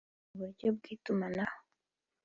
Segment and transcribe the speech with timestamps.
[0.33, 1.57] uburyo bw’itumanaho